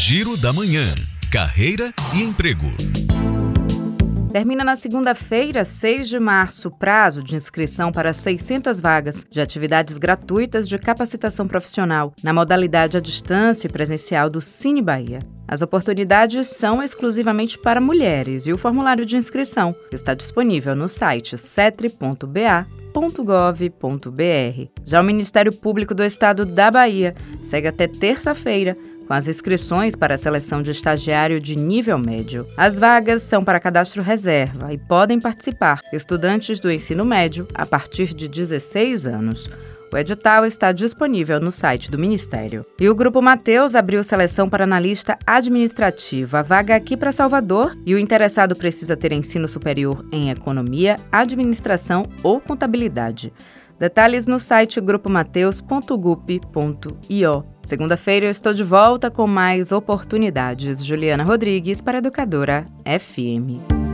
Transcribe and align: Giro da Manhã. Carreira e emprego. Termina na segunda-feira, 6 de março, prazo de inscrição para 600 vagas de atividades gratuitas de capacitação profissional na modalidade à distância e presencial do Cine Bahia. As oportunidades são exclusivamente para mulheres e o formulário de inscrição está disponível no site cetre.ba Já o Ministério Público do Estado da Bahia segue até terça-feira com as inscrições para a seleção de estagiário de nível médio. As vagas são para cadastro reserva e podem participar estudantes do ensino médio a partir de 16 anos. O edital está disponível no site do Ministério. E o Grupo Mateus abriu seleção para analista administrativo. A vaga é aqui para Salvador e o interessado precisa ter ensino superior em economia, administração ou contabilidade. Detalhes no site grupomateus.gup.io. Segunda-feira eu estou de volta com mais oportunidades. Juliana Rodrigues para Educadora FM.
Giro 0.00 0.36
da 0.36 0.52
Manhã. 0.52 0.94
Carreira 1.28 1.92
e 2.14 2.22
emprego. 2.22 2.68
Termina 4.30 4.62
na 4.62 4.76
segunda-feira, 4.76 5.64
6 5.64 6.08
de 6.08 6.20
março, 6.20 6.70
prazo 6.70 7.20
de 7.20 7.34
inscrição 7.34 7.90
para 7.90 8.12
600 8.12 8.80
vagas 8.80 9.26
de 9.28 9.40
atividades 9.40 9.98
gratuitas 9.98 10.68
de 10.68 10.78
capacitação 10.78 11.48
profissional 11.48 12.14
na 12.22 12.32
modalidade 12.32 12.96
à 12.96 13.00
distância 13.00 13.66
e 13.66 13.72
presencial 13.72 14.30
do 14.30 14.40
Cine 14.40 14.80
Bahia. 14.80 15.18
As 15.48 15.62
oportunidades 15.62 16.46
são 16.46 16.80
exclusivamente 16.80 17.58
para 17.58 17.80
mulheres 17.80 18.46
e 18.46 18.52
o 18.52 18.58
formulário 18.58 19.04
de 19.04 19.16
inscrição 19.16 19.74
está 19.90 20.14
disponível 20.14 20.76
no 20.76 20.86
site 20.86 21.36
cetre.ba 21.36 22.66
Já 24.84 25.00
o 25.00 25.04
Ministério 25.04 25.52
Público 25.52 25.94
do 25.94 26.04
Estado 26.04 26.46
da 26.46 26.70
Bahia 26.70 27.16
segue 27.42 27.66
até 27.66 27.86
terça-feira 27.88 28.76
com 29.08 29.14
as 29.14 29.26
inscrições 29.26 29.96
para 29.96 30.14
a 30.14 30.18
seleção 30.18 30.62
de 30.62 30.70
estagiário 30.70 31.40
de 31.40 31.56
nível 31.56 31.98
médio. 31.98 32.46
As 32.56 32.78
vagas 32.78 33.22
são 33.22 33.42
para 33.42 33.58
cadastro 33.58 34.02
reserva 34.02 34.72
e 34.72 34.76
podem 34.76 35.18
participar 35.18 35.80
estudantes 35.92 36.60
do 36.60 36.70
ensino 36.70 37.06
médio 37.06 37.48
a 37.54 37.64
partir 37.64 38.12
de 38.14 38.28
16 38.28 39.06
anos. 39.06 39.50
O 39.90 39.96
edital 39.96 40.44
está 40.44 40.70
disponível 40.70 41.40
no 41.40 41.50
site 41.50 41.90
do 41.90 41.98
Ministério. 41.98 42.66
E 42.78 42.90
o 42.90 42.94
Grupo 42.94 43.22
Mateus 43.22 43.74
abriu 43.74 44.04
seleção 44.04 44.46
para 44.46 44.64
analista 44.64 45.18
administrativo. 45.26 46.36
A 46.36 46.42
vaga 46.42 46.74
é 46.74 46.76
aqui 46.76 46.94
para 46.94 47.10
Salvador 47.10 47.74
e 47.86 47.94
o 47.94 47.98
interessado 47.98 48.54
precisa 48.54 48.94
ter 48.94 49.12
ensino 49.12 49.48
superior 49.48 50.04
em 50.12 50.28
economia, 50.28 50.96
administração 51.10 52.04
ou 52.22 52.38
contabilidade. 52.38 53.32
Detalhes 53.78 54.26
no 54.26 54.40
site 54.40 54.80
grupomateus.gup.io. 54.80 57.44
Segunda-feira 57.62 58.26
eu 58.26 58.30
estou 58.30 58.52
de 58.52 58.64
volta 58.64 59.10
com 59.10 59.26
mais 59.26 59.72
oportunidades. 59.72 60.84
Juliana 60.84 61.22
Rodrigues 61.22 61.80
para 61.80 61.98
Educadora 61.98 62.64
FM. 62.84 63.87